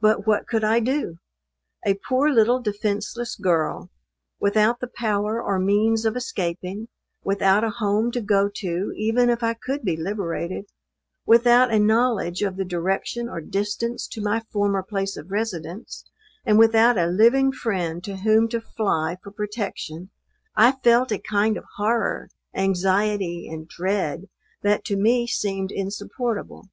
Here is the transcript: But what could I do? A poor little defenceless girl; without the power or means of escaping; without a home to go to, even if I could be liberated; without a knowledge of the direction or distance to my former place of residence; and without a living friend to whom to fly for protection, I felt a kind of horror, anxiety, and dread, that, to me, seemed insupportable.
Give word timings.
But 0.00 0.26
what 0.26 0.48
could 0.48 0.64
I 0.64 0.80
do? 0.80 1.18
A 1.86 1.94
poor 1.94 2.28
little 2.28 2.58
defenceless 2.60 3.36
girl; 3.36 3.88
without 4.40 4.80
the 4.80 4.88
power 4.88 5.40
or 5.40 5.60
means 5.60 6.04
of 6.04 6.16
escaping; 6.16 6.88
without 7.22 7.62
a 7.62 7.70
home 7.70 8.10
to 8.10 8.20
go 8.20 8.48
to, 8.52 8.92
even 8.96 9.30
if 9.30 9.44
I 9.44 9.54
could 9.54 9.84
be 9.84 9.96
liberated; 9.96 10.64
without 11.24 11.70
a 11.72 11.78
knowledge 11.78 12.42
of 12.42 12.56
the 12.56 12.64
direction 12.64 13.28
or 13.28 13.40
distance 13.40 14.08
to 14.08 14.20
my 14.20 14.40
former 14.50 14.82
place 14.82 15.16
of 15.16 15.30
residence; 15.30 16.04
and 16.44 16.58
without 16.58 16.98
a 16.98 17.06
living 17.06 17.52
friend 17.52 18.02
to 18.02 18.16
whom 18.16 18.48
to 18.48 18.60
fly 18.60 19.18
for 19.22 19.30
protection, 19.30 20.10
I 20.56 20.72
felt 20.82 21.12
a 21.12 21.18
kind 21.20 21.56
of 21.56 21.62
horror, 21.76 22.28
anxiety, 22.56 23.48
and 23.48 23.68
dread, 23.68 24.28
that, 24.62 24.84
to 24.86 24.96
me, 24.96 25.28
seemed 25.28 25.70
insupportable. 25.70 26.70